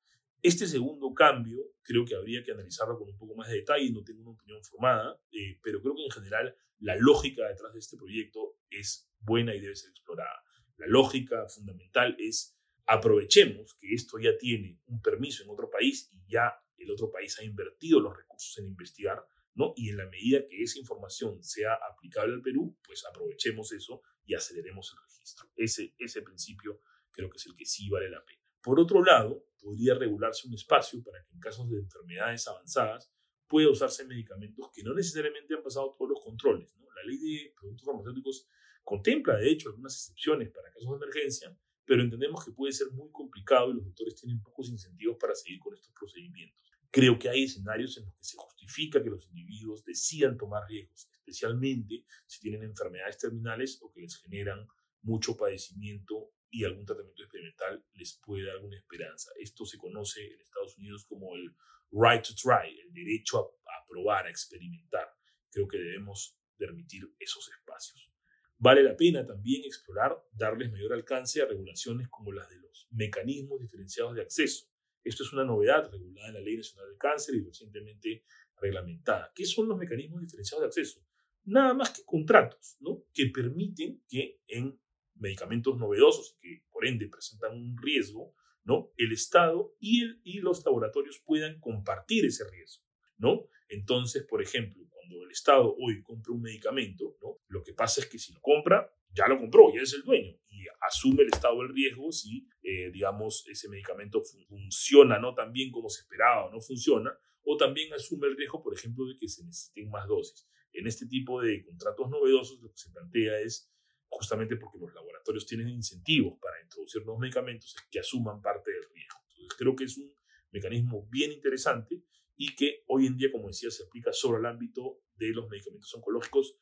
Este 0.42 0.66
segundo 0.66 1.12
cambio 1.12 1.58
creo 1.82 2.04
que 2.04 2.14
habría 2.14 2.42
que 2.42 2.52
analizarlo 2.52 2.98
con 2.98 3.08
un 3.10 3.18
poco 3.18 3.34
más 3.34 3.48
de 3.48 3.56
detalle, 3.56 3.90
no 3.90 4.02
tengo 4.02 4.22
una 4.22 4.30
opinión 4.30 4.62
formada, 4.64 5.20
eh, 5.32 5.58
pero 5.62 5.82
creo 5.82 5.94
que 5.94 6.04
en 6.04 6.10
general 6.10 6.56
la 6.78 6.96
lógica 6.96 7.46
detrás 7.46 7.72
de 7.74 7.80
este 7.80 7.96
proyecto 7.98 8.58
es 8.70 9.10
buena 9.18 9.54
y 9.54 9.60
debe 9.60 9.76
ser 9.76 9.90
explorada. 9.90 10.42
La 10.78 10.86
lógica 10.86 11.46
fundamental 11.46 12.16
es 12.18 12.56
aprovechemos 12.86 13.74
que 13.74 13.94
esto 13.94 14.18
ya 14.18 14.36
tiene 14.38 14.80
un 14.86 15.02
permiso 15.02 15.44
en 15.44 15.50
otro 15.50 15.68
país 15.68 16.10
y 16.12 16.32
ya 16.32 16.54
el 16.78 16.90
otro 16.90 17.10
país 17.10 17.38
ha 17.38 17.44
invertido 17.44 18.00
los 18.00 18.16
recursos 18.16 18.56
en 18.58 18.66
investigar, 18.66 19.22
¿no? 19.54 19.74
Y 19.76 19.90
en 19.90 19.98
la 19.98 20.06
medida 20.06 20.46
que 20.46 20.62
esa 20.62 20.78
información 20.78 21.42
sea 21.42 21.74
aplicable 21.74 22.32
al 22.32 22.42
Perú, 22.42 22.78
pues 22.82 23.04
aprovechemos 23.04 23.72
eso 23.72 24.02
y 24.24 24.34
aceleremos 24.34 24.90
el 24.92 24.98
registro. 25.02 25.50
Ese, 25.54 25.94
ese 25.98 26.22
principio 26.22 26.80
creo 27.10 27.28
que 27.28 27.36
es 27.36 27.46
el 27.46 27.54
que 27.54 27.66
sí 27.66 27.90
vale 27.90 28.08
la 28.08 28.24
pena. 28.24 28.39
Por 28.62 28.78
otro 28.78 29.02
lado, 29.02 29.44
podría 29.60 29.94
regularse 29.94 30.46
un 30.48 30.54
espacio 30.54 31.02
para 31.02 31.22
que 31.24 31.34
en 31.34 31.40
casos 31.40 31.70
de 31.70 31.78
enfermedades 31.78 32.46
avanzadas 32.48 33.12
pueda 33.46 33.70
usarse 33.70 34.04
medicamentos 34.04 34.70
que 34.72 34.82
no 34.82 34.94
necesariamente 34.94 35.54
han 35.54 35.62
pasado 35.62 35.94
todos 35.98 36.10
los 36.10 36.20
controles. 36.20 36.74
La 36.94 37.02
ley 37.04 37.18
de 37.18 37.54
productos 37.58 37.86
farmacéuticos 37.86 38.46
contempla, 38.84 39.36
de 39.36 39.50
hecho, 39.50 39.70
algunas 39.70 39.94
excepciones 39.94 40.50
para 40.50 40.70
casos 40.70 40.90
de 40.90 40.96
emergencia, 40.96 41.56
pero 41.84 42.02
entendemos 42.02 42.44
que 42.44 42.52
puede 42.52 42.72
ser 42.72 42.90
muy 42.92 43.10
complicado 43.10 43.70
y 43.70 43.74
los 43.74 43.84
doctores 43.84 44.14
tienen 44.14 44.42
pocos 44.42 44.68
incentivos 44.68 45.16
para 45.18 45.34
seguir 45.34 45.58
con 45.58 45.74
estos 45.74 45.92
procedimientos. 45.92 46.60
Creo 46.90 47.18
que 47.18 47.28
hay 47.28 47.44
escenarios 47.44 47.96
en 47.98 48.04
los 48.04 48.14
que 48.14 48.24
se 48.24 48.36
justifica 48.36 49.02
que 49.02 49.10
los 49.10 49.26
individuos 49.28 49.84
decidan 49.84 50.36
tomar 50.36 50.68
riesgos, 50.68 51.08
especialmente 51.12 52.04
si 52.26 52.40
tienen 52.40 52.62
enfermedades 52.64 53.18
terminales 53.18 53.78
o 53.80 53.92
que 53.92 54.02
les 54.02 54.16
generan 54.16 54.66
mucho 55.02 55.36
padecimiento 55.36 56.32
y 56.50 56.64
algún 56.64 56.84
tratamiento 56.84 57.22
experimental 57.22 57.84
les 57.94 58.20
puede 58.24 58.46
dar 58.46 58.56
alguna 58.56 58.76
esperanza. 58.76 59.30
Esto 59.38 59.64
se 59.64 59.78
conoce 59.78 60.26
en 60.26 60.40
Estados 60.40 60.76
Unidos 60.76 61.04
como 61.04 61.36
el 61.36 61.54
right 61.92 62.22
to 62.22 62.34
try, 62.34 62.78
el 62.80 62.92
derecho 62.92 63.38
a, 63.38 63.86
probar, 63.88 64.26
a 64.26 64.30
experimentar. 64.30 65.08
Creo 65.50 65.66
que 65.66 65.78
debemos 65.78 66.36
permitir 66.56 67.02
esos 67.18 67.48
espacios. 67.48 68.10
Vale 68.58 68.82
la 68.82 68.96
pena 68.96 69.24
también 69.24 69.64
explorar 69.64 70.16
darles 70.32 70.70
mayor 70.70 70.92
alcance 70.92 71.40
a 71.40 71.46
regulaciones 71.46 72.08
como 72.08 72.32
las 72.32 72.48
de 72.50 72.58
los 72.58 72.88
mecanismos 72.90 73.60
diferenciados 73.60 74.14
de 74.14 74.22
acceso. 74.22 74.66
Esto 75.02 75.22
es 75.22 75.32
una 75.32 75.44
novedad 75.44 75.90
regulada 75.90 76.28
en 76.28 76.34
la 76.34 76.40
Ley 76.40 76.56
Nacional 76.56 76.88
del 76.88 76.98
Cáncer 76.98 77.36
y 77.36 77.42
recientemente 77.42 78.24
reglamentada. 78.60 79.32
¿Qué 79.34 79.46
son 79.46 79.68
los 79.68 79.78
mecanismos 79.78 80.20
diferenciados 80.20 80.62
de 80.62 80.66
acceso? 80.66 81.02
Nada 81.44 81.72
más 81.72 81.90
que 81.90 82.04
contratos 82.04 82.76
¿no? 82.80 83.06
que 83.14 83.26
permiten 83.26 84.04
que 84.06 84.40
en 84.46 84.78
medicamentos 85.20 85.78
novedosos 85.78 86.36
que 86.40 86.64
por 86.70 86.86
ende 86.86 87.08
presentan 87.08 87.54
un 87.54 87.76
riesgo, 87.76 88.34
¿no? 88.64 88.92
El 88.96 89.12
Estado 89.12 89.74
y 89.78 90.40
los 90.40 90.64
laboratorios 90.64 91.22
puedan 91.24 91.60
compartir 91.60 92.26
ese 92.26 92.48
riesgo, 92.48 92.84
¿no? 93.18 93.46
Entonces, 93.68 94.24
por 94.28 94.42
ejemplo, 94.42 94.82
cuando 94.90 95.24
el 95.24 95.30
Estado 95.30 95.74
hoy 95.78 96.02
compra 96.02 96.32
un 96.32 96.42
medicamento, 96.42 97.16
¿no? 97.22 97.38
Lo 97.48 97.62
que 97.62 97.72
pasa 97.72 98.00
es 98.00 98.08
que 98.08 98.18
si 98.18 98.32
lo 98.32 98.40
compra, 98.40 98.92
ya 99.12 99.28
lo 99.28 99.38
compró, 99.38 99.72
ya 99.74 99.82
es 99.82 99.92
el 99.94 100.02
dueño 100.02 100.36
y 100.48 100.66
asume 100.80 101.22
el 101.22 101.28
Estado 101.28 101.62
el 101.62 101.74
riesgo 101.74 102.12
si, 102.12 102.48
eh, 102.62 102.90
digamos, 102.90 103.44
ese 103.48 103.68
medicamento 103.68 104.22
funciona 104.48 105.18
no 105.18 105.34
tan 105.34 105.52
bien 105.52 105.70
como 105.70 105.88
se 105.88 106.02
esperaba 106.02 106.46
o 106.46 106.50
no 106.50 106.60
funciona, 106.60 107.16
o 107.42 107.56
también 107.56 107.92
asume 107.92 108.28
el 108.28 108.36
riesgo, 108.36 108.62
por 108.62 108.74
ejemplo, 108.74 109.06
de 109.06 109.16
que 109.16 109.28
se 109.28 109.44
necesiten 109.44 109.88
más 109.90 110.06
dosis. 110.06 110.46
En 110.72 110.86
este 110.86 111.06
tipo 111.06 111.40
de 111.40 111.64
contratos 111.64 112.08
novedosos, 112.08 112.60
lo 112.60 112.70
que 112.70 112.78
se 112.78 112.90
plantea 112.90 113.40
es 113.40 113.72
justamente 114.10 114.56
porque 114.56 114.78
los 114.78 114.92
laboratorios 114.92 115.46
tienen 115.46 115.68
incentivos 115.68 116.38
para 116.40 116.60
introducir 116.60 117.02
nuevos 117.04 117.20
medicamentos, 117.20 117.74
que 117.90 118.00
asuman 118.00 118.42
parte 118.42 118.70
del 118.70 118.84
riesgo. 118.92 119.18
Entonces, 119.28 119.54
creo 119.56 119.76
que 119.76 119.84
es 119.84 119.96
un 119.96 120.12
mecanismo 120.50 121.06
bien 121.10 121.32
interesante 121.32 122.02
y 122.36 122.54
que 122.54 122.84
hoy 122.88 123.06
en 123.06 123.16
día, 123.16 123.30
como 123.30 123.48
decía, 123.48 123.70
se 123.70 123.84
aplica 123.84 124.12
sobre 124.12 124.40
el 124.40 124.46
ámbito 124.46 125.02
de 125.14 125.28
los 125.28 125.48
medicamentos 125.48 125.94
oncológicos. 125.94 126.56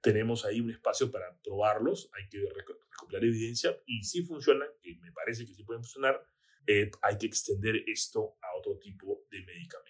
Tenemos 0.00 0.44
ahí 0.44 0.60
un 0.60 0.70
espacio 0.70 1.10
para 1.10 1.38
probarlos, 1.42 2.10
hay 2.14 2.28
que 2.28 2.38
recopilar 2.52 3.24
evidencia 3.24 3.76
y 3.86 4.02
si 4.02 4.22
funcionan, 4.22 4.68
que 4.82 4.96
me 4.96 5.12
parece 5.12 5.46
que 5.46 5.54
sí 5.54 5.62
pueden 5.64 5.82
funcionar, 5.82 6.22
eh, 6.66 6.90
hay 7.02 7.18
que 7.18 7.26
extender 7.26 7.76
esto 7.86 8.36
a 8.42 8.58
otro 8.58 8.78
tipo 8.78 9.24
de 9.30 9.42
medicamentos. 9.42 9.89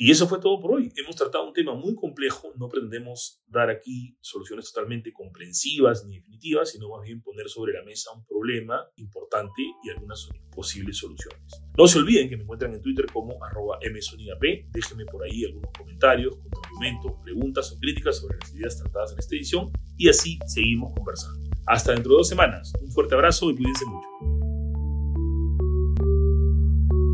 Y 0.00 0.12
eso 0.12 0.28
fue 0.28 0.38
todo 0.38 0.60
por 0.60 0.74
hoy. 0.74 0.92
Hemos 0.94 1.16
tratado 1.16 1.48
un 1.48 1.52
tema 1.52 1.74
muy 1.74 1.96
complejo. 1.96 2.52
No 2.56 2.68
pretendemos 2.68 3.42
dar 3.48 3.68
aquí 3.68 4.16
soluciones 4.20 4.72
totalmente 4.72 5.12
comprensivas 5.12 6.06
ni 6.06 6.14
definitivas, 6.14 6.70
sino 6.70 6.88
más 6.88 7.02
bien 7.02 7.20
poner 7.20 7.48
sobre 7.48 7.72
la 7.72 7.82
mesa 7.82 8.12
un 8.12 8.24
problema 8.24 8.88
importante 8.94 9.60
y 9.82 9.90
algunas 9.90 10.28
posibles 10.54 10.98
soluciones. 10.98 11.60
No 11.76 11.88
se 11.88 11.98
olviden 11.98 12.28
que 12.28 12.36
me 12.36 12.44
encuentran 12.44 12.72
en 12.74 12.80
Twitter 12.80 13.06
como 13.12 13.42
arroba 13.42 13.80
msonigap. 13.92 14.40
Déjenme 14.70 15.04
por 15.04 15.24
ahí 15.24 15.44
algunos 15.44 15.72
comentarios, 15.72 16.38
argumentos, 16.64 17.12
preguntas 17.24 17.72
o 17.72 17.78
críticas 17.80 18.20
sobre 18.20 18.38
las 18.38 18.54
ideas 18.54 18.78
tratadas 18.78 19.12
en 19.14 19.18
esta 19.18 19.34
edición 19.34 19.72
y 19.96 20.08
así 20.08 20.38
seguimos 20.46 20.94
conversando. 20.94 21.50
Hasta 21.66 21.90
dentro 21.90 22.12
de 22.12 22.18
dos 22.18 22.28
semanas. 22.28 22.72
Un 22.80 22.92
fuerte 22.92 23.16
abrazo 23.16 23.50
y 23.50 23.56
cuídense 23.56 23.84
mucho. 23.84 24.47